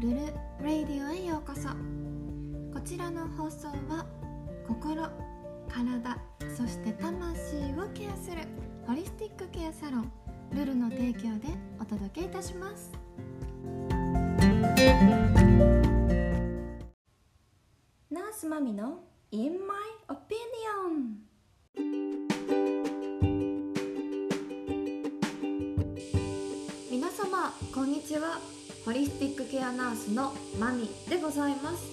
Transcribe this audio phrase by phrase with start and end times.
[0.00, 0.22] ルル・ラ
[0.62, 1.70] ディオへようこそ。
[2.72, 4.06] こちらの放送は
[4.68, 5.08] 心
[5.68, 6.16] 体
[6.56, 8.42] そして魂をケアする
[8.86, 10.12] ホリスティックケアサロン
[10.52, 11.48] ルルの提供で
[11.80, 12.92] お届けいたします。
[18.08, 19.00] ナースマミの
[19.32, 19.76] In My
[20.06, 21.16] Opinion
[26.88, 28.57] 皆様こんにちは。
[28.88, 31.84] ホリスティックケアナースのマミでございます。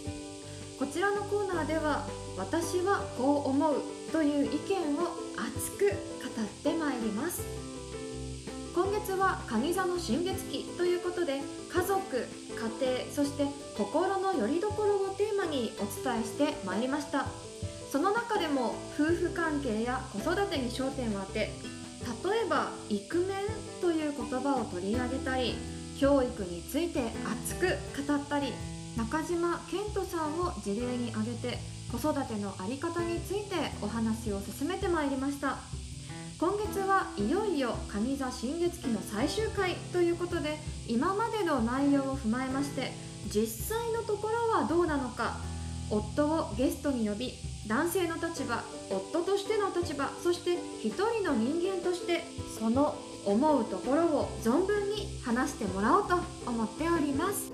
[0.79, 3.81] こちらのコーナーでは私はこう思う
[4.13, 7.41] という意見を熱く語ってまいります。
[8.73, 12.25] 今月は蟹座の新月期ということで家族家
[12.79, 13.45] 庭そして
[13.77, 17.25] 心の拠り所をテーマにお伝えしてまいりました。
[17.91, 25.57] その中でも夫婦関係や子育てに焦点を当て例えばイクメンという言葉を取り上げたり
[25.99, 27.67] 教育について熱く
[28.07, 28.53] 語ったり
[28.97, 31.57] 中島健人さんを事例に挙げて
[31.91, 35.57] 子育ての在り方についてお話を進めてまいりました。
[36.37, 42.91] 今月はいよいよ蟹座新月期の最終回ということで今までの内容を踏まえまして
[43.33, 45.37] 実際のところはどうなのか
[45.89, 47.33] 夫をゲストに呼び
[47.67, 52.25] 男性の立場夫としての立場そして一人の人間として
[52.59, 57.51] その思うところを存分に話してもらおうと思っております。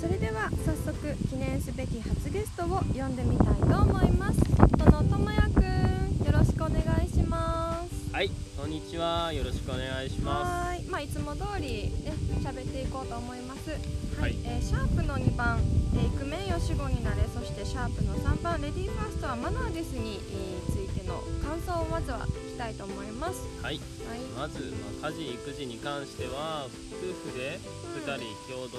[0.00, 0.94] それでは早速
[1.28, 4.40] 記念すべき初ゲストを呼んでみたいと思います。
[4.58, 8.14] 夫のともやくんよろしくお願いします。
[8.14, 9.32] はい、こんにちは。
[9.32, 12.12] よろしくお願いしまはーいまあいつも通りね
[12.42, 13.70] 喋っていこうと思います。
[13.70, 14.36] はい、はい。
[14.44, 15.60] えーシャープの2番、
[15.94, 23.42] えー、イクメンよ死後になれそしてシャープの3番レディーファーストはマナーですに、えーついての感想をまずは聞きたいと思いますす。
[23.62, 24.70] はい、はいまず、
[25.02, 27.58] まあ、家事育児に関しては夫婦で
[27.98, 28.78] 2人共同、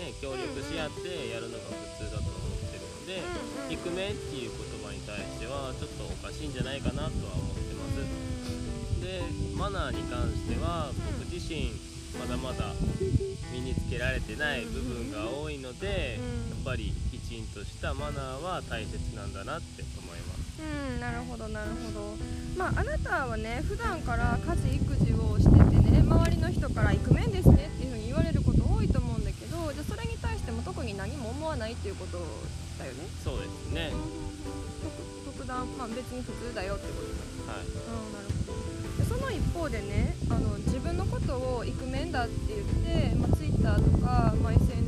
[0.00, 1.68] ね、協力し合ってやるのが
[2.00, 9.02] 普通だと思ってるので、うんうんっていう言葉に対してはちょっとおかしいんじゃないかなとは思ってます。
[9.02, 9.22] で、
[9.56, 11.72] マナーに関しては僕自身
[12.18, 12.72] まだまだ
[13.52, 19.87] 身につけられてない部分が多いので、うんやっぱりきちんとしたマナーは大切なんだなって。
[20.58, 22.16] うんなるほどなるほど
[22.56, 32.18] まああなたはね普段から家事育児をしててね周りの人から「イクメンですね」っていうふうに言われること多いと思うんだけどじゃあそれに対しても特に何も思わないっていうこと
[32.78, 33.92] だよねそうですね。
[35.24, 37.66] 特特段まあ別に普通だよってことだはい。
[37.66, 38.58] うんなるほど
[38.98, 44.87] でその一方でねあの自分のことをイクメンだって言って、まあ、Twitter とか、まあ、SNS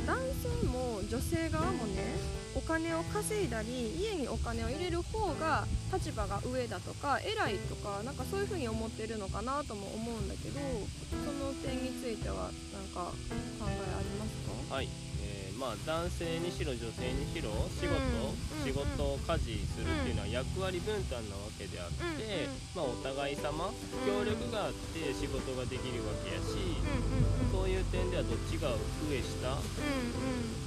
[0.00, 0.18] か男
[0.62, 2.02] 性も女性側もね
[2.54, 10.58] お金を稼いだり家にお金を入れる方が立場が上だとか偉いとかなんかそういう風に思ってるのかなとも思うんだけど
[11.24, 12.52] その点についてはなん
[12.94, 13.12] か考
[13.60, 14.74] えありますか？
[14.74, 14.88] はい。
[15.58, 23.70] まあ、男性にしろ女性にしろ仕事、うん仕事家事するっていうのは役割分担なわけであって、うんまあ、お互い様
[24.04, 26.58] 協力があって仕事ができるわけやし、
[27.50, 28.74] そういう点ではどっちが
[29.08, 29.62] 上下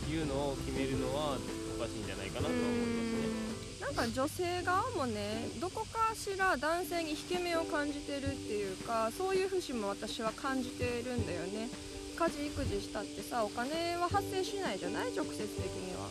[0.10, 1.38] いうのを決めるのは
[1.78, 3.62] おかしいんじゃないかなとは思いますね。
[3.82, 11.68] なんか女性側もねどこかしら男性に引け目を感じてるっていうかそういう節も私は感じてるんだよね
[12.22, 15.10] 家事育児したってさお金は発生しないじゃない？
[15.18, 16.06] 直接的には。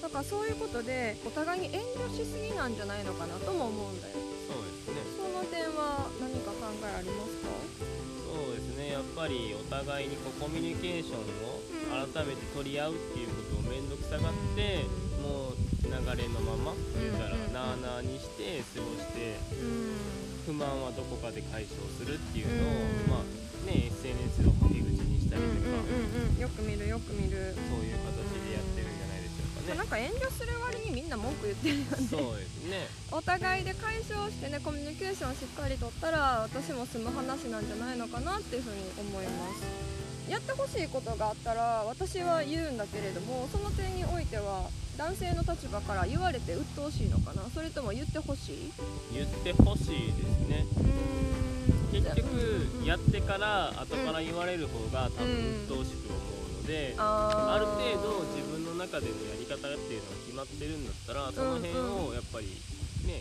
[0.00, 4.14] だからそういうことでお互いに遠慮しすぎなんじゃないのかなとも思うんだよ
[4.46, 5.02] そうですね。
[5.18, 7.50] その点は何か考えありますか？
[8.30, 8.92] そうですね。
[8.94, 11.58] やっぱりお互いにこうコミュニケーションを
[12.14, 14.86] 改めて取り合うっていうことを面倒くさがって
[15.18, 17.52] もう流れのまま言うたらうん。
[17.52, 19.98] なあなあにして過ごしてうん。
[20.46, 23.10] 不満はどこかで解消するっていうのうん。
[23.10, 24.70] をまあね SNS をは
[29.86, 31.86] なんか遠慮する割にみんな文句言ってるよね。
[32.10, 32.88] そうですね。
[33.12, 39.62] お互いで解消してねコミュニケーションをしっかりとったら私も済む話なんじゃないのかなっていうふうに思います。
[40.28, 44.66] やってほしいことがあったら私は言うんだけれどもその点においては
[44.98, 47.42] 男性の立場から言われて鬱陶しいのかな。
[47.54, 48.72] それとも言ってほしい？
[49.14, 50.66] 言ってほしいですね。
[51.92, 56.18] 結局やってから後から言われる方が多分鬱陶しく思
[56.58, 57.54] うので、あー。
[57.54, 58.55] ある程度自分の
[58.86, 62.46] 中でのやり方っていうのが決まってるんだったらその辺をやっぱり
[63.02, 63.18] ね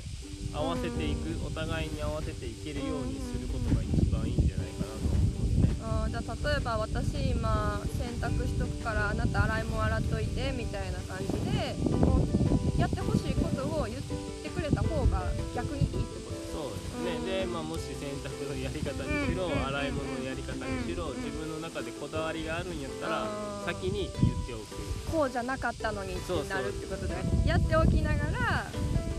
[0.53, 5.73] 合わせていくお互いに合わせていけるようにすることが一番いいんじゃないかなと思いますね。
[5.75, 14.01] じゃあ例えば私今洗濯しとくからあなた洗い物洗っといてみたいな感じでこうやってほしいことを言っ
[14.45, 15.25] てくれた方が
[15.55, 23.27] 逆にいいってことそうですね、で、まあ、もし洗濯のやり方にしろ、うん洗い物のやり方にしろ、うん自分の中でこだわりがあるんやったら
[23.65, 24.11] 先に言っ
[24.45, 25.11] ておく。
[25.11, 27.15] こうじゃなかったのにってなるってことで
[27.45, 28.25] やっておきなが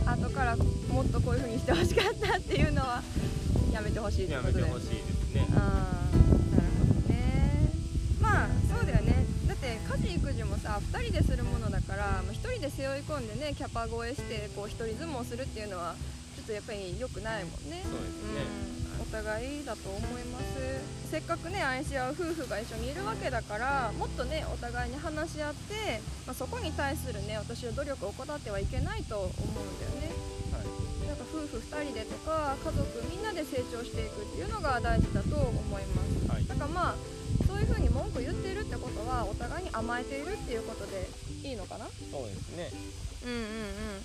[0.07, 3.03] ら後からもっとこういう風にしてほしかったっていうのは
[3.73, 5.47] やめてほしいってことでやめてほしいですね。
[5.53, 6.17] あー
[6.55, 7.71] なるほどね。
[8.21, 9.25] まあそうだよね。
[9.49, 15.95] だって家事育児もさ2人でするものだから1人で背負い込んでねキャパ超えしてこう一人相撲するっていうのは
[16.37, 17.83] ちょっとやっぱり良くないもんね。
[17.85, 18.45] そうですね。
[18.76, 18.76] うん、お
[19.07, 20.45] 互いだと思います。
[21.11, 29.39] せっかくね愛し合う夫婦が一緒にいるわけだからもっとねお互いに話し合って、まあ、そこに対するね私は努力を怠ってはいけないと思うん
[29.79, 30.11] だよね。
[30.53, 31.09] はい。
[31.09, 36.33] なんか夫婦2人でとか家族みんなで成長していくっていうのが大事だと思います。
[36.33, 36.47] はい。
[36.47, 36.95] だからまあ
[37.47, 41.09] そういう風に文句言っているってことはお互いに甘えているっていうことで
[41.49, 41.87] いいのかな？
[41.87, 42.71] そうですね。
[43.25, 43.47] うんうんうん。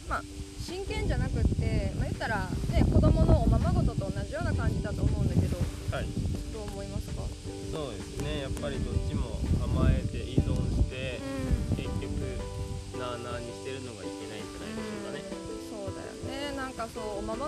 [0.07, 0.24] まあ
[0.62, 2.86] 真剣じゃなくって、まあ、言ったらね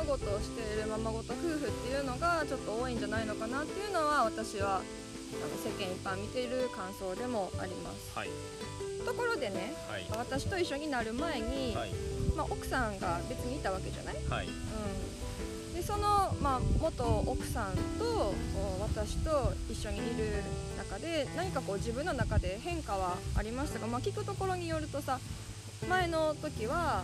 [0.05, 4.83] そうおままごとをしているままごと夫婦っていうのがちょっと多いんじゃないのかなっていうのは私はあの
[5.57, 8.11] 世間一般見ている感想でもあります。
[8.17, 8.29] はい。
[9.05, 10.05] ところでねはい。
[10.17, 11.91] 私と一緒になる前に、はい。
[12.35, 14.47] まあ、奥さんが別にいたわけじゃない、はい。
[14.47, 18.33] うん、でその、まあ、元奥さんと
[18.81, 20.43] 私と一緒にいる
[20.77, 25.19] 中で何かこう自分の中で変化はありましたか、まあ、聞くところによるとさ
[25.87, 27.03] 前の時は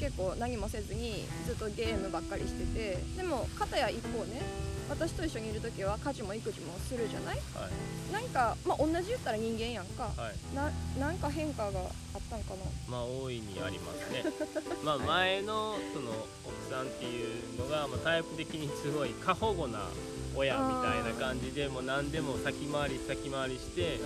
[0.00, 4.40] 結構何もせずにずっとゲームばっかりしててでも片や一方ね
[4.88, 7.36] 私と一緒にいる時は家事も育児もするじゃない？
[7.54, 8.12] はい。
[8.12, 10.10] なんか、まあ、同じ言ったら人間やんか。
[10.16, 10.56] はい。
[10.56, 10.68] な
[10.98, 11.82] なんか変化があ
[12.18, 12.64] ったんかな？
[12.90, 14.24] まあ大いにありますね。
[14.82, 16.10] まあ前のその
[16.44, 19.78] 奥さんっていうのが、まあ、タイプ的にすごい過保護な
[20.34, 24.04] 親みたいな感じでもう何でも先回り先回りしてこ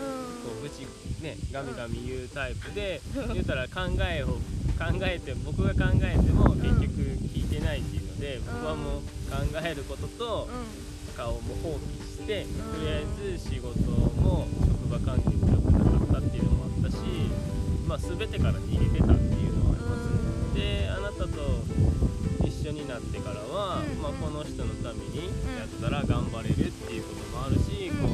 [0.55, 0.87] うう愚痴
[1.23, 3.00] ねガミガミ言うタイプで
[3.32, 3.81] 言ったら考
[4.11, 4.37] えを
[4.79, 6.93] 考えて僕が考えても結局
[7.32, 10.49] 聞いてないっていうので僕はもう考えることと
[11.17, 12.82] 顔も放棄してとん。
[12.82, 13.79] りあえず仕事
[14.21, 16.97] も職場環境も良くなかったっていうのもあったし
[17.87, 20.55] まあ全てから逃げてたっていうのはあります。
[20.55, 21.62] であなたと
[22.44, 24.03] 一緒になってからは、うん。
[24.03, 25.31] まあ、この人のためにん。
[25.56, 28.09] やったら頑張れるっていうこともあるし、うん。
[28.09, 28.13] こ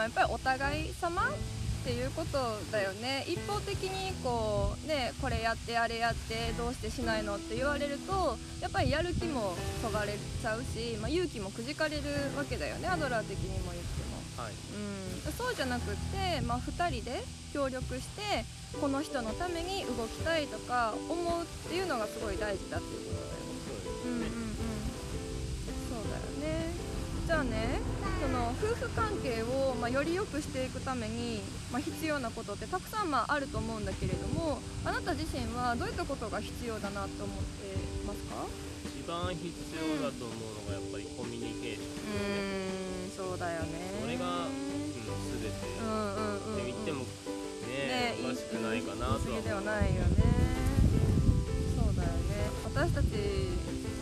[0.00, 2.38] まあやっぱりお互い様っていうこと
[2.72, 3.24] だよね。
[3.28, 12.02] 一方的にこうねこれやってあれやってどうしてしないのって言われるとやっぱりやる気もそがれちゃうし、まあ、勇気もくじかれる
[12.36, 12.88] わけだよね。
[12.88, 14.42] アドラー的にも言っても。
[14.42, 14.54] はい。
[14.54, 18.44] うん、そうじゃなくって、まあ、2人で協力して
[18.80, 24.28] この人のために動きたいとか思うっていうのがすごい大事だっていうことだよね。
[24.28, 24.50] うん。
[25.92, 26.72] そうだよね。
[27.26, 27.80] じゃあね
[28.20, 31.40] その夫婦関係を、まあ、より良くしていくために、
[31.72, 37.74] まあ、必要なことってたくさん、まあ、あると思うんだけれどもあなた自身はどういったことが必要だなと思って
[38.06, 38.44] ますか？
[38.84, 41.86] 一番必要だと思うのがやっぱりコミュニケーション。
[41.86, 43.80] うーんそうだよね。
[44.00, 44.52] それが、うん、
[45.40, 45.56] 全て。
[45.80, 50.22] うんうんって言ってもねねおかしくないかなとはではないよね。
[51.74, 52.50] そうだよね。
[52.64, 53.06] 私たち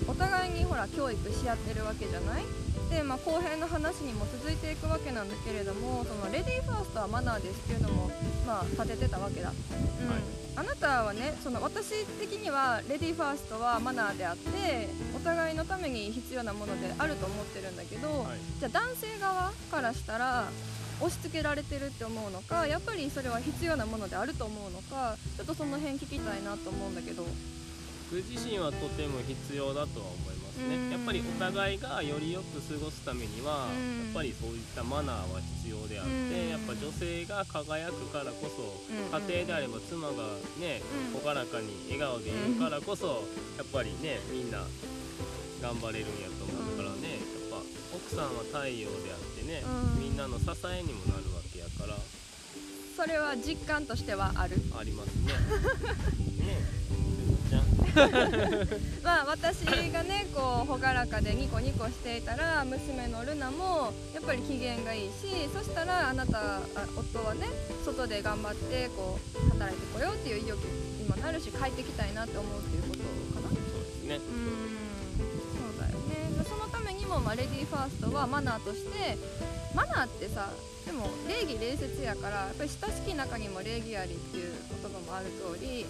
[0.07, 2.45] お互いにほら教育し合ってるわけじゃない？
[2.91, 8.11] で、まあ、後編の話にも続いていくわけなんだけれどもそのレディーファーストはマナーですっていうのも、
[8.47, 10.11] まあ、立ててたわけだ、うん。
[10.11, 10.23] はい。
[10.57, 18.39] あなたはねその私的にはレディーファーストはマナーであってお互いのために必要なものであると思ってるんだけど、はい。
[18.59, 20.49] じゃあ男性側からしたら
[21.01, 27.25] 押し付けられてるって思うのかやっぱりそれは必要なものであると思うのかちょっとその辺聞きたいなと思うんだけど。
[28.11, 30.91] 僕自身はとても必要だとは思いますね、うん。
[30.91, 34.05] やっぱりお互いがよりよく過ごすためには、うん。
[34.07, 36.49] やっぱりそういったマナーは必要であって、うん。
[36.49, 39.25] やっぱ女性が輝くからこそ、うん。
[39.27, 40.15] 家庭であれば妻が
[40.59, 40.83] ね
[41.15, 41.23] うん。
[41.23, 43.25] 朗らかに笑顔でいるからこそ、
[43.57, 44.65] やっぱりねみんな
[45.63, 47.19] 頑張れるんやと思うからね、
[47.51, 47.63] やっぱ
[47.95, 50.03] 奥さんは太陽であってね、うん。
[50.03, 51.97] みんなの支えにもなるわけやから
[52.97, 55.33] それは実感としてはあるありますね。
[56.45, 56.78] ね
[57.49, 57.63] ちゃん
[59.03, 66.61] まあ私がねこう朗らかでニコニコしていたら娘のルナもやっぱり機嫌がいいしそしたらあなたあ
[66.97, 67.47] 夫はね
[67.85, 73.49] 外で頑張ってこう働いてこようっていう意欲にもなるし帰ってきたいなって思うっていうことかな。
[73.49, 74.17] そうですね。
[74.17, 74.79] うーん
[75.57, 76.45] そうだよね。
[76.49, 79.19] そのためにも、まあ、レディーファーストはマナーとして
[79.75, 80.51] マナーってさ
[80.87, 84.53] でも礼儀礼節やからやっぱり親しき中にも礼儀ありっていう
[84.83, 85.85] 言葉もある通り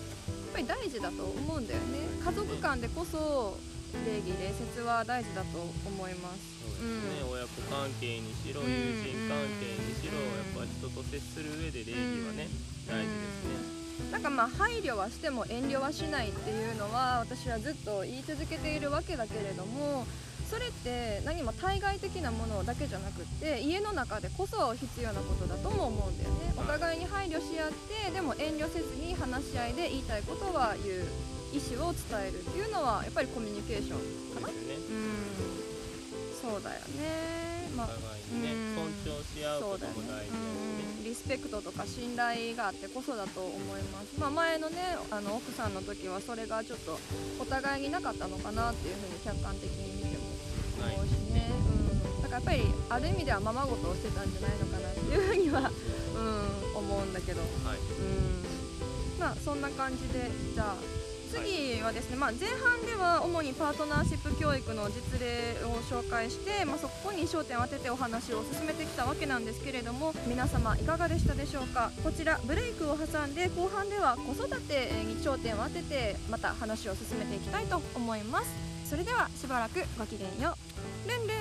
[0.48, 2.08] ぱり大事だと思うんだよね。
[2.24, 3.56] 家族間でこそ
[4.04, 6.58] 礼儀礼節は大事だと思います。
[6.60, 10.36] そうですね、親子関係にしろ、うん友人関係にしろ、うん。
[10.36, 11.92] やっぱり人と接する上で礼儀
[12.26, 12.48] はね、
[12.86, 14.12] 大事ですね。
[14.12, 20.06] なんかまあ配慮はしても遠慮はしないっていうのは私はずっと言い続けているわけだけれども
[20.48, 26.54] それって何も対外的なものだけじゃなくって家の中でこそ必要なことだとも思うんだよね。
[26.56, 31.04] お互いに配慮し合ってでも遠慮せずに話し合いで言いたいことは言う
[31.52, 33.98] 意思を伝えるっていうのはやっぱりコミュニケーション
[34.34, 34.48] かな？
[34.48, 34.56] そう
[36.48, 36.52] ん。
[36.52, 37.70] そうだよね。
[37.76, 38.92] まあお互いにね、うん。
[39.04, 40.38] 尊重し合うそうだよねことも大事ですね。
[40.62, 40.68] うん
[41.08, 44.76] リスペクトとか信頼があってこそだと思います、まあ、前のね
[45.10, 46.98] あの奥さんの時はそれがちょっと
[47.40, 49.97] お互いになかったのかなっていうふうに客観的に
[50.94, 51.50] 思うしね、
[52.16, 55.70] うん、だからやっぱりある意味ではままごとをしてたんじゃないのかなっていうふうには、
[56.14, 57.78] うん、思うんだけど、はい。
[57.78, 57.82] う
[59.18, 60.76] ん、まあそんな感じでじゃあ
[61.30, 71.92] 次はですね、まあ、前半では主にパートナーシップ教育の実例を紹介して、まあ、そこに焦点を当ててお話を進めてきたわけなんですけれども皆様いかがでしたでしょうか？
[72.02, 78.46] こちらブレイクを挟んで後半では子育てに焦点を当ててまた話を進めていきたいと思います。
[78.88, 80.67] それではしばらくごきげんよう
[81.06, 81.36] ルンルン。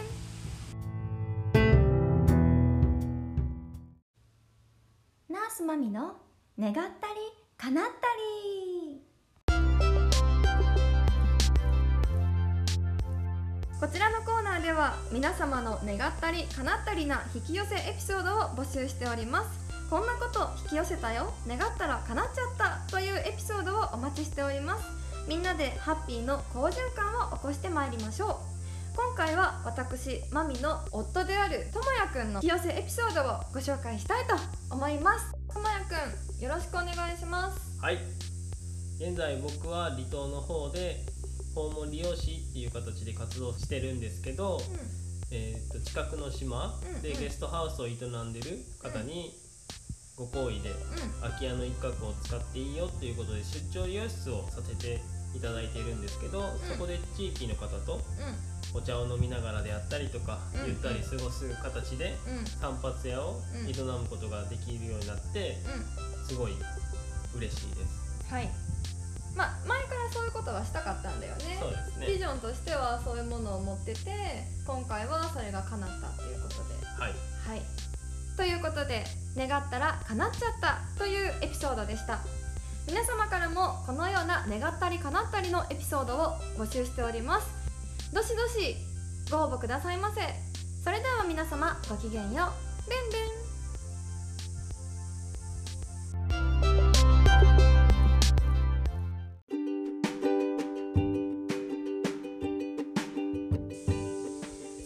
[5.30, 6.18] ナースマミの
[6.60, 6.88] 願ったり
[7.58, 9.02] 叶ったり
[13.80, 19.68] こちらのコーナーでは皆様の願ったり叶ったりな引き寄せエピソードを募集しております。
[19.90, 21.34] こんなこと引き寄せたよ。
[21.48, 24.84] 願ったら叶っちゃったというエピソードをお待ちしております。
[25.28, 28.57] みんなでハッピーの好循環を起こしてまいりましょう。
[28.98, 34.34] 今回は私マミの夫であるともやくんの引き寄せエピソードをご紹介したいと
[34.74, 35.32] 思います。
[35.54, 35.94] ともやく
[36.40, 37.80] んよろしくお願いします。
[37.80, 38.00] はい。
[39.00, 41.06] 現在僕は離島の方で
[41.54, 44.60] 訪問利用師っていう形で活動してるんですけど、
[45.30, 47.22] えー、と近くの島でうんうん。
[47.22, 49.36] ゲストハウスを営んでる方に
[50.16, 50.72] ご好意で
[51.22, 55.00] 空き家の一角を使っていいよっていうことで出張利用室をさせて
[55.36, 58.02] いただいているんですけど、そこで地域の方と
[58.74, 60.68] お茶を飲みながらであったりとか、うん。
[60.68, 62.16] ゆったり過ごす形で
[62.62, 63.70] 単発屋をうん。
[63.70, 65.58] 営むことができるようになって
[66.28, 66.54] すごい
[67.36, 68.32] 嬉しいです。
[68.32, 68.50] はい。
[69.36, 71.58] まあ前からそういうことはしたかったんだよね。
[71.60, 72.08] そうですね。
[72.08, 76.86] ビジョンとしてはそういうものを持ってて今回はそれが叶ったっていうことで。
[76.86, 77.12] はい。
[77.48, 77.62] はい。
[78.36, 79.06] ということで
[79.36, 82.20] 願ったら叶っちゃったというエピソードでした。
[82.88, 87.57] 皆様からもこのような願ったり叶ったりのエピソードを募集しております
[88.14, 88.78] どしどし
[89.30, 90.22] ご応募くださいませ。
[90.82, 92.90] それでは皆様ごきげんよう。
[92.90, 93.38] ルンルン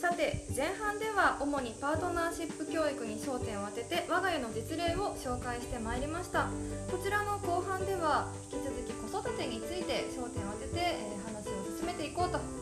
[0.01, 6.49] さて前半では主にパートナーシップ教育に焦点を当てて我が家の実例を紹介してまいりました。
[6.89, 12.60] こちらの後半では引き続き子育てについて焦点を当てて、え話を進めていこうと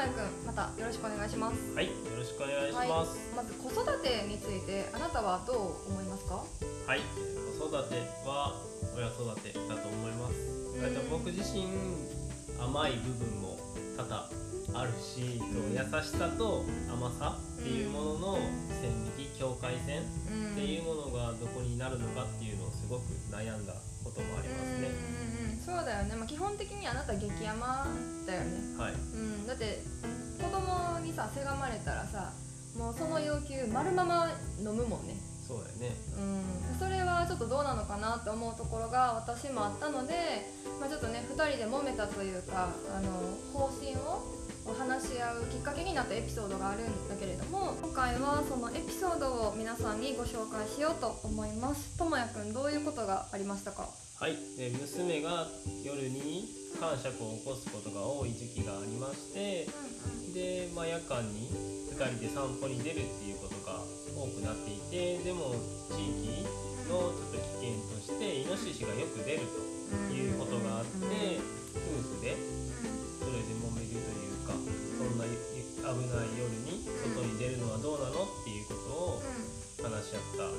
[0.00, 1.74] 思いますともやくんまたよろしくお願いします。
[1.74, 3.20] はいよろしくお願いします。
[3.36, 6.44] まず子育てについてあなたはどう思いますか？
[6.86, 7.00] はい、
[7.60, 8.56] 子育ては
[8.96, 10.34] 親育てだと思います。
[11.10, 11.68] 僕自身
[12.58, 13.58] 甘い部分も
[13.96, 14.30] 多々
[14.72, 15.76] あるし、うん。
[15.76, 18.38] 優しさと甘さっていうものの
[18.80, 20.02] 線引き境界線
[20.32, 20.52] うん。
[20.52, 24.88] っていうものがどこになるのかっていうのをすごく悩んだこともありますね。
[25.24, 25.29] うん
[25.70, 27.86] そうだよね、まあ、基本的にあなた激甘
[28.26, 28.76] だよね。
[28.76, 29.82] はい、うん、だって
[30.42, 32.32] 子供にさせがまれたらさ
[32.76, 35.14] もうその要求丸まま飲むもんね。
[35.46, 35.96] そうだよね。
[36.18, 36.78] うん。
[36.78, 40.46] それはちょっとどうなのかなって思うところが私もあったので、
[40.80, 43.10] まあ、ちょっとね2人で揉めたというかあの
[43.52, 44.22] 方針を
[44.70, 51.98] こう話し合うきっかけになったエピソードがあるんだけれども今回はそのエピソードを皆さんにご紹介しようと思います。
[51.98, 53.90] ともやくんどういうことがありましたか？
[54.20, 55.48] はい、で娘が
[55.82, 56.46] 夜に
[56.78, 59.66] 感触を起こすことが多い時期がありまして
[60.30, 61.50] で、まあ、夜間に
[61.90, 63.82] 2人で散歩に出るっていうことが
[64.14, 65.50] 多くなっていてでも
[65.90, 66.46] 地域
[66.86, 69.40] のちょっと危険としてイノシシがよく出る
[69.90, 72.36] ということがあって夫婦で
[73.20, 74.54] それで揉めるというか
[74.98, 75.24] そんな
[75.90, 79.22] 危ない夜に外に出るのはどうなのっていうことを
[79.82, 80.54] 話し合ったこ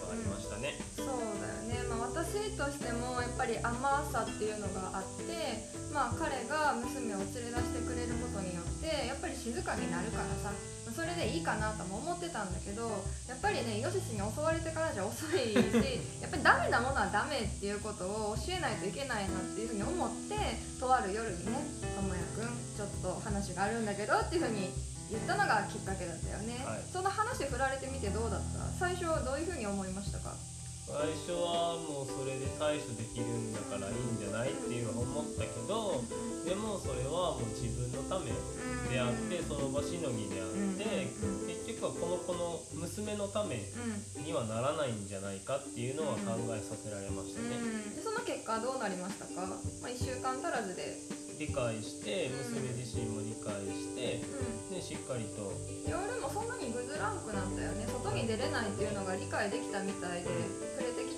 [0.00, 0.78] とがありましたね。
[0.96, 10.54] そうだよね、まあ、私としてもやっぱり甘さっていうのがあって、まあ、彼が娘を連れ出してくれることによってやっぱり静かになるからさ
[10.96, 12.88] それでいいかなとも思ってたんだけど
[13.28, 15.60] やっぱりねイノシシに襲われてからじゃ遅いし
[16.24, 20.34] やっぱりダメなものはダメっていうことを教えないといけないなっていうふうに思って
[20.80, 21.58] とある夜にね
[21.94, 24.72] 「ともやくんちょっと話があるんだけど」っていうふうに
[25.10, 26.82] 言ったのがきっかけだったよね、はい。
[26.92, 28.58] その話振られてみてどうだった？
[28.80, 30.34] 最初はどういうふうに思いましたか？
[30.86, 30.94] 最
[31.26, 36.00] 初はもうそれで対処できるんだからいいんじゃないっていうのは思ったけど
[36.46, 38.30] でもそれはもう自分のため
[38.88, 41.10] であってその場しのぎであって
[41.66, 43.66] 結局はこの子の娘のため
[44.16, 44.26] うん。
[44.26, 47.54] にはならないんじゃないかっていうのは考えさせられましたね。
[48.02, 50.98] その結果どうなりましたか、まあ、1週間足らずで、
[51.38, 54.18] 理解して娘自身も理解して
[54.72, 55.54] うでしっかりと。
[55.54, 57.86] ん、夜もそんなにぐずらんくなったよね。
[57.86, 60.30] 外に出れないっていうのが理解できたみたいで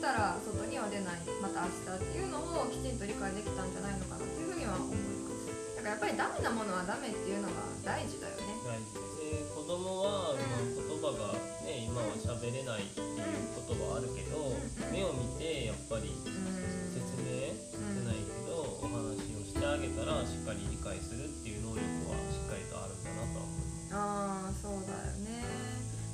[0.01, 1.21] たら外には出ない。
[1.43, 5.05] また明日っていうのをきちんと理解できたんじゃないのかなっていうふうには思いま
[5.37, 5.79] す。
[5.79, 8.51] だからやっぱりダメなものはダメっていうのが大事だよね。
[8.67, 14.57] 大事で子供は、まあ、言葉がね今は喋れないっていうことはあるけど
[14.91, 16.33] 目を見てやっぱりうん
[16.97, 23.93] 説明じゃないけどお話をしてあげたらしっかり理解するっていう能力はしっかりとあるんだなとは思います。
[23.93, 25.45] ああそうだよね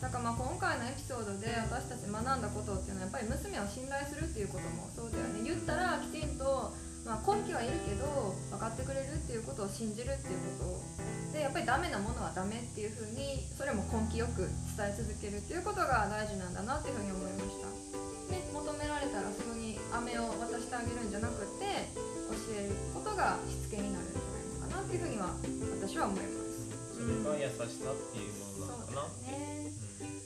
[0.05, 5.41] だからまあ今回のエピソードで私たち学んだことっていうのはやっぱり娘を信頼するっていうこともそうだよね。
[5.41, 6.77] 言ったらきちんと、
[7.09, 10.77] まあ、根拠はいるけど分かってくれるっていうことを信じるっていうこ
[11.33, 14.45] とでやっぱりダメなものはダメっていうふうにそれも根気よく
[14.77, 17.73] 伝え続けるっていうことが大事なんだなっていうふうに思いました。
[18.29, 21.89] で求められたらすぐに飴を渡してあげるんじゃなくて
[22.29, 25.33] 教えることがしつけになるんじゃないのかなっていうふうには
[25.81, 26.45] 私は思います。
[26.93, 29.33] それが優しさっていうものなのかな。
[29.33, 29.64] ね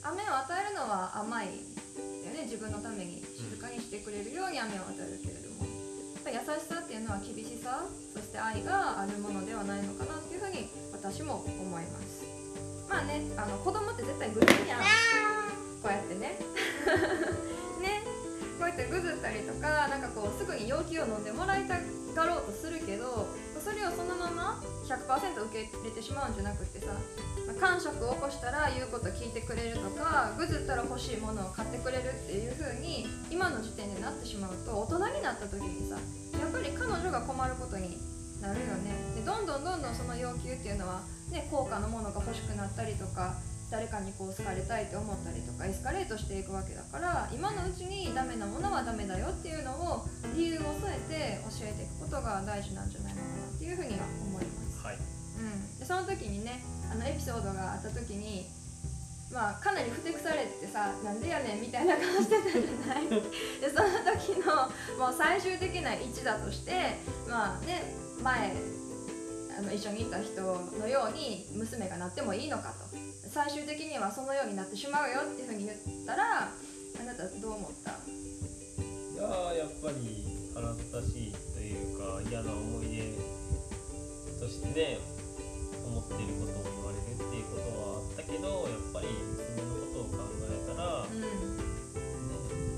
[0.09, 1.61] うん飴を与えるのは甘い
[2.23, 2.43] だよね。
[2.45, 5.69] 自分のために静かにしてくれるように飴を与えるけれども。
[5.69, 12.25] やっぱり優しさっていうのは厳しさそして愛があるものではないのかなっていうふうに私も思います。
[12.89, 14.81] まあねあの子供って絶対グズやん。
[15.81, 16.39] こうやってね。
[17.79, 18.03] ね。
[18.59, 21.79] こうやってグズったりとかなんかこうすぐに要求を飲んでもらいた
[22.13, 23.27] がろうとするけど
[23.59, 26.87] それをそのまま100%受け入れてしまうんじゃなくてさ
[27.59, 35.95] 感触を起こしたら言うこと聞いてくれるとかぐずったら欲しいものを買ってくれるっていう風に今の時点でなってしまうと大人になった時にさ
[36.39, 37.97] やっぱり彼女が困ることに
[38.41, 38.95] なるよね。
[39.15, 43.35] でどんどんどんどんその要求っていうのは、ね、高価なものが欲しくなったりとか
[43.69, 53.38] 誰かにこう好かれたいって思ったりとかエスカレートしていくわけだから今のうちにダメなものはダメだよっていうのを理由を添えて教えていくことが大事なんじゃないのかな。
[53.59, 54.79] っていうふうには思います。
[54.85, 54.95] はい。
[54.95, 58.47] うん、でその時にねあのエピソードがあった時に
[59.31, 63.07] まあかなりふてくされてさなんでやねんみたいな顔してたじゃない？
[63.59, 66.95] でその時のもう最終的な一打として
[67.27, 67.93] まあね
[68.23, 68.53] 前
[69.57, 70.41] あの一緒にいた人
[70.79, 72.97] のように娘がなってもいいのかと
[73.29, 76.49] 最終的にはそのようになってしまうよっていうふうに言ったら
[76.99, 77.91] あなたどう思った？
[77.91, 77.93] い
[79.17, 82.98] やーやっぱり腹立たしいというか嫌な思い出
[84.39, 84.99] としてね
[85.83, 91.59] 思っていることを言われるっていうことはあったけどやっぱり娘のことを考えたら、ね、うん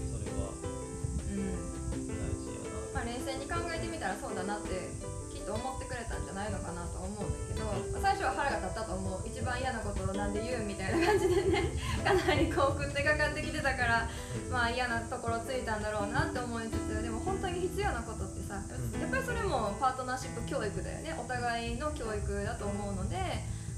[0.10, 1.54] それはうん
[1.94, 2.98] 大事やな。
[2.98, 4.90] まあ、冷静に考えてみたらそうだなって
[5.30, 9.22] きっと思ってくれたんじゃないのかなと思うんだけど、まあ最初は腹が立ったと思う。
[9.30, 14.10] 一番嫌なことをなんで言うみたいな感じでね かなりこう食ってかかってきてたから
[14.50, 21.16] まあ嫌なところついたんだろうなって思いつつでも本当に必要なことってさやっぱりそれもパートナーシップ教育だよね。
[21.20, 23.16] お互いの教育だと思うので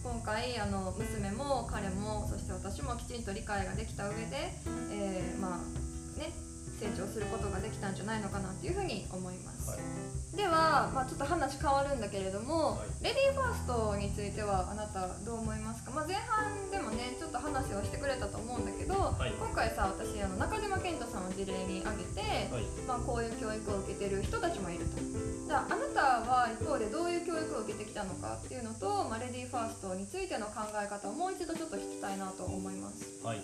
[0.03, 4.53] 今回あの娘も彼もそして私もきちんと理解ができた上で、
[4.91, 6.31] えーまあね
[6.79, 13.05] 成長することができたたんじゃないのかなっていうふうに思います、はいでは、まあ、ちょっと話変わるんだけれども、はい。
[13.05, 19.31] レディーファーストについてはあなたどう思いますか、まあ、前半でもねちょっと話をしてくれたと思うんだけど、はい。
[19.37, 22.65] 今回さ私あの中島健人さんを事例に挙げて、はい。
[22.87, 24.97] まあ、こういう教育を受けてる人たちもいると。
[24.97, 33.21] じゃああなたは一方でどういう教育を受けてきたのかっていうのと、まあ、レディーファーストについての考え方をもう一度ちょっと聞きたいなと思います。
[33.23, 33.41] はい。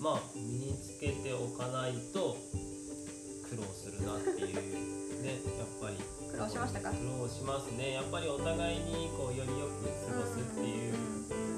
[0.00, 2.38] まあ身につけておかないと
[3.50, 4.54] 苦労するなっていう
[5.22, 5.96] ねやっぱり。
[6.30, 6.90] 苦労しましたか？
[6.90, 7.92] 苦労しますね。
[7.94, 10.94] やっぱりお互いにこうよりよく過ごすっていう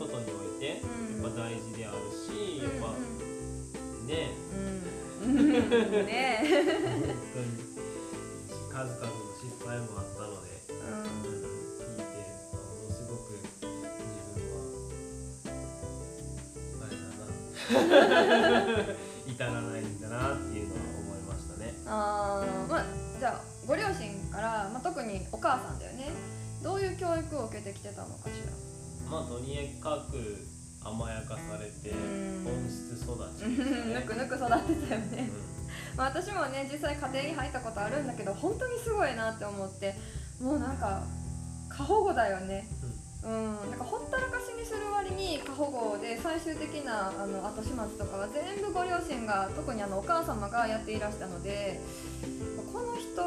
[0.01, 0.87] ことにおいてやう
[1.21, 1.21] ん。
[1.21, 2.97] っぱ大事であるしやっぱ
[4.09, 4.33] ね。
[5.23, 5.31] うん。
[5.31, 5.37] うん。
[5.37, 5.37] う
[6.03, 6.41] んね。
[6.43, 7.47] え本当に
[8.73, 11.05] 数々の失敗もあったのでうん。
[11.05, 12.17] 聞いて
[12.51, 12.57] も
[12.89, 13.69] のすごく自
[14.35, 14.57] 分は
[16.81, 17.05] あれだ
[18.87, 18.95] な
[21.93, 22.85] あーまあ
[23.21, 26.09] じゃあご両親から、まあ、特にお母さんだよね。
[26.63, 29.11] どういう教育を受けてきてたのかしら？
[29.11, 30.47] まあとにかく
[30.85, 32.45] 甘やかされてうん。
[32.45, 33.43] 本質育ち。
[33.93, 35.29] ぬくぬく育ってたよね、
[35.97, 39.95] まあ、私もね実際家庭に入ったことあるんだけど本当にすごいなって思って
[40.41, 41.03] もうなんか
[41.69, 42.67] 過保護だよね。
[43.25, 51.81] うん、なんかほったらかしにする割に過保護で最終的なあの後始末とかは全部ご両親が特にあのお母様がやっていらしたので
[52.73, 53.23] この人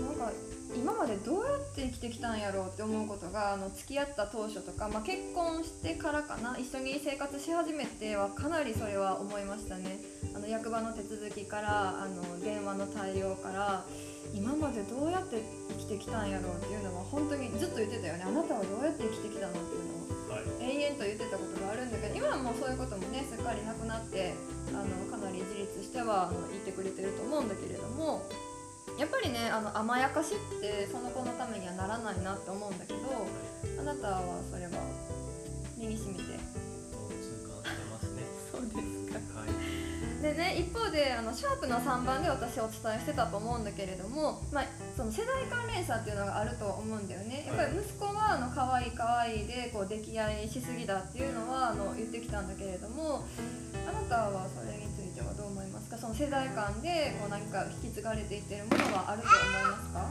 [0.00, 0.32] なんか
[0.74, 10.00] 今までどうやって生きてきたんやろうって思うことがあの付き合った当初とか、まあ、結婚してからかな一緒に生活し始めてはかなりそれは思いましたね。
[10.34, 13.84] あの役場の手続きからあの電話の対応から
[14.32, 18.24] 今までどうやって生きてきたんやろうっていうのは本当にずっと言ってたよね。
[18.26, 20.01] あなたはどうやって生きてきたのっていうのは。
[20.60, 24.34] 延々と言ってたことがあるんだけど今はもうそういうこともねすっかりなくなって
[24.70, 28.22] あのかなり自立してはあの言ってくれてると思うんだけれども
[28.98, 33.00] やっぱりねあの甘やかしってその子のためにはならないなって思うんだけど
[33.80, 34.70] あなたはそれは
[35.76, 36.22] 身にしみて
[40.22, 44.64] でね一方であのシャープの3番で私お伝えしてたと思うんだけれども、まあ、
[44.96, 47.44] その世代間連鎖っていうのがあると思うんだよね。
[47.44, 53.26] やっぱり息子はあの可愛い可愛いでこう溺愛しすぎだっていうのはあの言ってきたんだけれども
[53.84, 55.98] あなたはそれについてはどう思いますか？
[55.98, 59.42] その世代間でこう何か引き継がれていってるものはあると思い
[59.74, 60.06] ますか？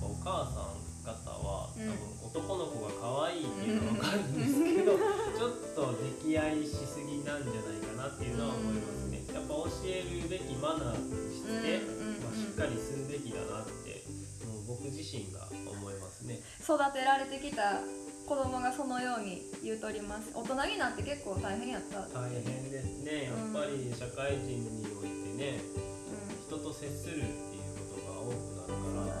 [0.00, 1.90] お母さん方はうん。
[2.36, 9.05] 多分男の子が可愛いっていうのは分かるんですけど、ちょっと溺愛しすぎなんじゃないかなっていうのは思います。
[9.05, 9.05] ね。
[9.36, 11.84] やっぱ教えるべきマナーとして、
[12.24, 14.00] まあ、しっかりするべきだなって
[14.48, 16.40] もう僕自身が思いますね。
[16.64, 17.84] 育てられてきた
[18.24, 20.32] 子供がそのように言うとります。
[20.32, 23.28] 大人になって結構大変やった、大変ですね。
[23.28, 29.20] やっぱり社会人においてね、う人と接するっていうことが多くなるか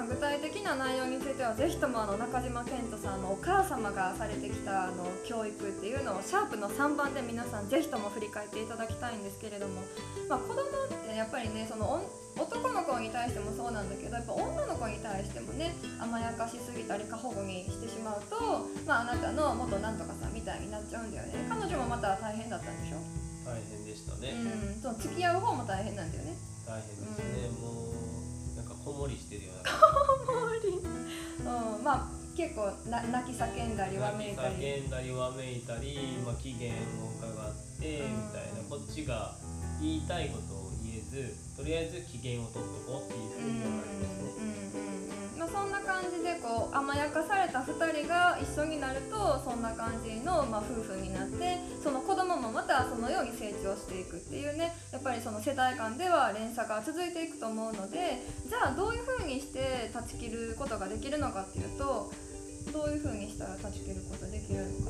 [0.00, 9.82] まあ、具体的な内容についてはぜひともあの中島健人さんのお母様がされてきたあの教育っていうのをシャープの3番で皆さんぜひとも振り返っていただきたいんですけれども、
[10.26, 10.64] まあ、子供っ
[11.04, 12.00] てやっぱりねその
[12.38, 21.44] 男の子に対してもそうなんだけどやっぱ女の子に対してもね甘やかしすぎたり過保護にしてしまうと、まあ、あなたの元なんとかさんみたいになっちゃうんだよね。
[21.46, 22.96] 彼女もまた大変だったんでしょ、
[23.44, 24.32] 大変でしたね。
[24.32, 26.32] うん、その付き合う方も大変なんだよね。
[26.64, 27.50] 大変ですね。
[27.60, 27.99] もうなんか
[28.84, 29.70] 子守りしてるような。
[31.76, 34.54] うん、まあ結構な泣き叫んだりわめいたり。
[34.56, 36.76] 叫んだりわめいたり、まあ、機嫌を
[37.18, 38.16] 伺ってうん。
[38.16, 39.34] みたいなこっちが
[39.80, 44.69] 言いたいことを言えずとりあえず機嫌を取っとこうっていうふうにはなりますね。
[45.52, 62.12] そんな感じでこう甘やかされた2人が一緒になるとそんな感じの、まあ、夫婦になってその子供もまたそのように成長していくっていうねやっぱりその世代間では連鎖が続いていくと思うのでじゃあどういうふうにして断ち切ることができるのかっていうと
[62.72, 64.89] どういうふうにしたら断ち切ることできるの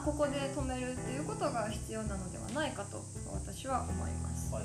[0.00, 4.52] で今ここで止めるっていうことが必要なのではないかと私は思います。
[4.52, 4.64] はい。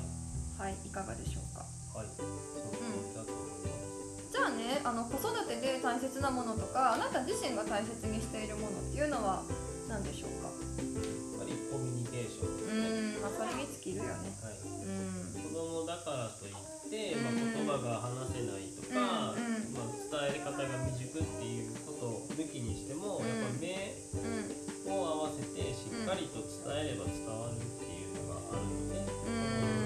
[0.56, 1.60] はいいかがでしょうか？
[1.92, 2.08] はい。
[4.32, 9.42] じゃあねあの子育てで大切なものとかあなた自身が大切にしているものっていうのは
[9.88, 10.48] 何でしょうか？
[10.48, 10.56] や
[11.44, 14.32] っぱりコミュニケーションですうね、んまあそれに尽きるよね。
[14.40, 15.36] はい、うん。
[15.36, 16.56] 子供だからといっ
[16.88, 17.24] て、うん。
[17.24, 21.05] まあ、言葉が話せないとか、まあ、伝え方が未熟
[26.26, 29.30] りと伝えれば伝わるっていうのがあるので、う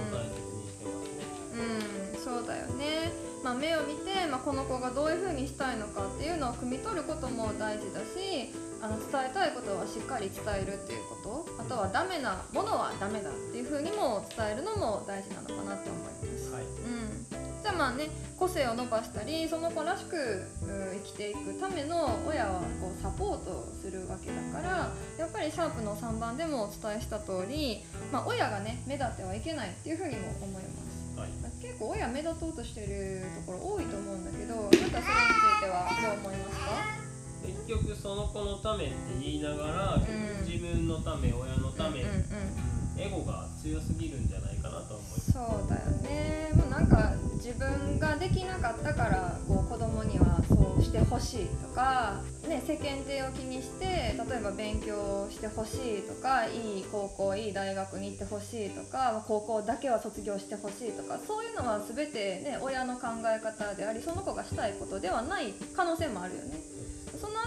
[0.09, 1.29] 大切にしてますね。
[1.53, 2.21] うん。
[2.21, 3.13] そうだよね、
[3.45, 11.47] まあ、目を見て、まあ、この子がどういう風にしたいのかっていうのを汲み取ることも大事だしあの伝えたいことはしっかり伝えるっていうこと。
[11.59, 16.51] あとはダメなものはダメだっていう風にも伝えるのも大事なのかなって思います。
[16.53, 20.17] はい、うん、じゃあまあね個性を伸ばしたりその子らしく
[20.63, 30.91] うん生きていくための親はこうサポートするわけだからやっぱりシャープの3番でもお伝えした通り、まあ、親がね目立ってはいけないっていうふうにも思います。
[31.21, 37.01] はい、結構親目立とうとしてるところ多いと思うんだけどあなたそれについてはどう思いますか？
[37.45, 40.01] 結局その子のためって言いながら、ん。
[40.49, 43.01] 自分のため親のため、うんうんうん。
[43.01, 45.33] エゴが強すぎるんじゃないかなと思います。
[45.33, 66.80] そうだよねもうなんか自分ができなかったからこう子供にはそうしてほしいとか、ね、世間体を気にして例えば勉強してほしいとかいい高校いい大学に行ってほしいとか高校だけは卒業してほしいとかそういうのは全て、ね、親の考え方でありその子がしたいことではない可能性もあるよね。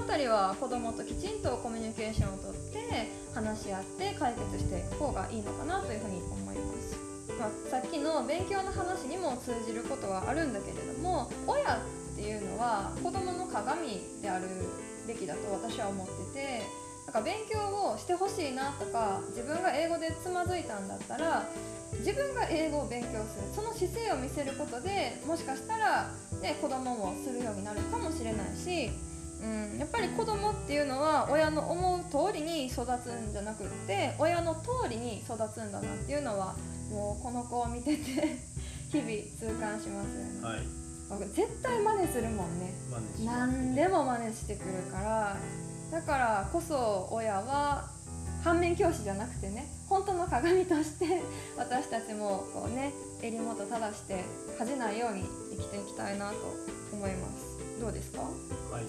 [0.04, 7.00] あたりは子供ときちんとコミュニケーションをとって話し合って解決していく方がいいのかなというふうに思います。
[7.40, 11.80] まあ、さっきの勉強の話にも通じることはあるんだけれども親っ
[12.18, 14.48] ていうのは子供の鏡である
[15.08, 16.62] べきだと私は思ってて
[17.06, 17.60] なんか勉強
[17.94, 21.48] をしてほしいなとか自分が英語でつまずいたんだったら
[22.00, 26.12] 自分が英語を勉強するその姿勢を見せることでもしかしたら、
[26.42, 28.92] ね、子供もするようになるかもしれないし
[29.44, 36.56] うん、やっぱり子供っていうのは親の思う通りに育つんじゃなくって親の通りに育つんだなっていうのは
[36.90, 38.02] もうこの子を見てて
[38.90, 40.60] 日々痛感しますよね、はい、
[41.10, 42.74] 僕絶対真似するもんね。
[43.26, 45.36] 何でも真似してくるから
[45.92, 47.90] だからこそ親は
[48.44, 51.22] 反面教師じゃなくてね本当の鏡として
[51.58, 54.24] 私たちもこうね襟元正して
[54.58, 56.36] 恥じないように生きていきたいなと
[56.94, 57.54] 思います。
[57.82, 58.22] どうですか？
[58.22, 58.28] は
[58.80, 58.84] い、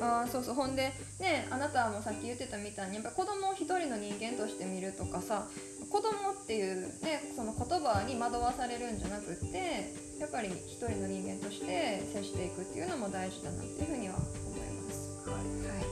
[0.00, 5.48] あそうそうほんでねあなたもさっき言ってたみたいにやっぱ子供を一人の人間として見るとかさ
[5.90, 14.24] 子供っていうねその言葉に惑わされるんじゃなくってやっぱり一人の人間として接していくっていうのも大事だなっていうふうには思
[14.64, 15.28] います。
[15.28, 15.86] はい、はい、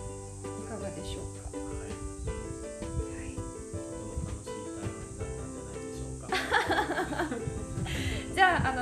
[0.65, 1.44] いかがでしょうか。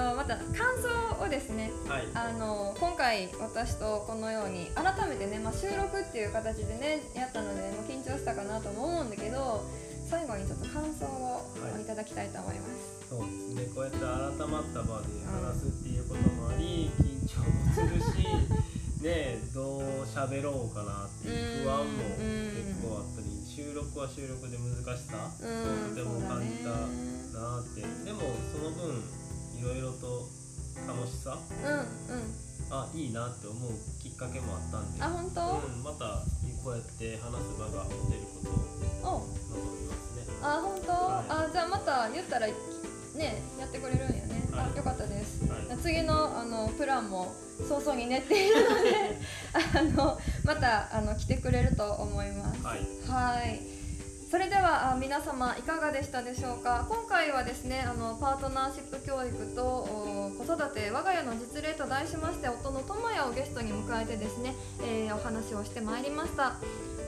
[0.03, 9.63] のまた感想をですねはい、あの今回私とこのように改めてね、まあ、収録っていう形でねやったので、まあ、緊張したかなとも思うんだけど
[10.09, 13.09] 最後にちょっと感想をはいいただきたいと思います。
[13.09, 13.65] そうですね。
[13.75, 18.29] こうやって改まった場で話すっていうこともあり、緊張もするし、
[19.01, 26.77] ね、どう喋ろうかなっていう不安も結構あったり、収録は収録で難しさをうんとても感じた
[27.41, 27.81] なって。
[27.81, 28.21] でも
[28.53, 29.01] その分
[29.63, 30.27] いろいろと
[30.91, 32.35] 楽しさ、うんうん。
[32.69, 33.71] あいいなって思う
[34.03, 35.01] きっかけもあったんで。
[35.01, 36.27] あ本当、うん、また
[36.65, 38.51] こうやって話す場が持てるこ
[39.03, 39.21] とをお。
[39.21, 39.27] 望
[39.79, 40.27] みますね。
[40.43, 41.47] あ本当、はい。
[41.47, 42.53] あじゃあまた言ったらね
[43.61, 44.67] やってくれるんやね、はい。
[44.75, 45.79] あよかったです、はい。
[45.81, 47.33] 次のあのプランも
[47.69, 49.21] 早々に練っているので
[49.79, 52.63] あのまたあの来てくれると思います。
[53.09, 53.82] はい。
[54.33, 56.87] それでは皆様いかがでしたでしょうか？
[56.89, 59.87] 今回はですねあのパートナーシップ教育と
[60.39, 66.55] 子育て我が家の実例と題しまして夫の智也をゲストに迎えてですね、えーお話をしてまいりました。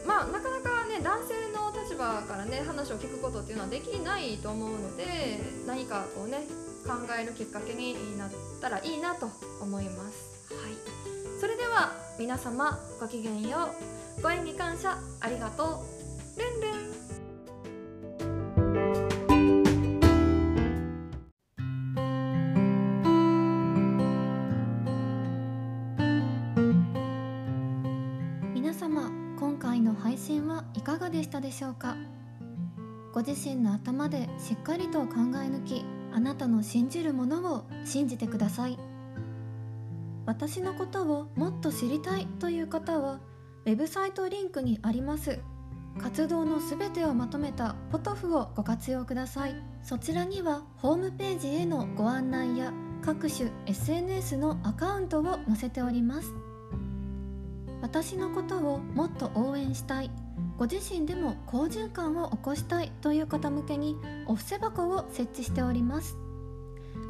[0.06, 6.44] まあなかなかね男性の立場からね話を聞くことっていうのはできないと思うので何かこうね
[6.86, 9.30] 考えるきっかけになったらいいなと
[9.62, 10.52] 思います。
[10.52, 11.40] はい。
[11.40, 13.70] それでは皆様ごきげんよ
[14.18, 14.22] う。
[14.22, 15.86] ご縁に感謝ありがと
[16.36, 16.38] う。
[16.38, 17.03] ルンルン。
[28.54, 31.96] 皆様今回の配信はいかがでしたでしょうか？
[33.12, 38.78] ご自身の頭でしっかりと考え抜きあなたの信じるものを信じてください。
[40.26, 43.20] 私のことをもっと知りたいという方は
[43.66, 45.38] ウェブサイトリンクにあります
[45.98, 49.54] 活動のすべてをまとめたポトフをご活用ください。
[49.82, 56.32] そちらにはホームページへのご案内や各種 SNS のアカウントを載せております。
[57.80, 60.10] 私のことをもっと応援したい。
[60.58, 62.90] ご自身でも好循環を起こしたい。
[63.00, 66.16] という方向けにお布施箱を設置しております。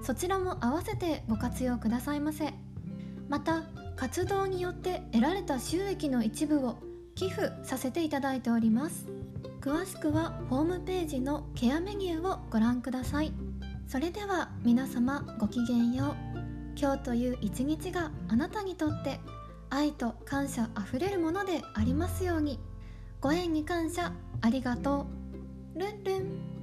[0.02, 2.52] そちらも合わせてご活用くださいませ。
[3.28, 3.62] また
[3.96, 6.76] 活動によって得られた収益の一部を
[7.14, 9.06] 寄付させていただいております。
[9.60, 13.32] 詳しくはホームページのケアメニューをご覧ください。
[13.86, 16.16] それでは皆様ごきげんよう。
[16.76, 19.20] 今日という一日があなたにとって
[19.70, 22.58] 愛と感謝あふれるものでありますように。
[23.20, 25.06] ご縁に感謝ありがと
[25.74, 25.78] う。
[25.78, 26.53] ルンルン。